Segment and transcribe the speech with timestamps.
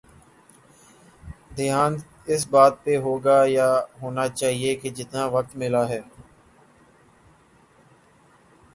[1.55, 1.91] دھیان
[2.31, 3.69] اس بات پہ ہو گا یا
[4.01, 6.01] ہونا چاہیے کہ جتنا وقت ملا ہے۔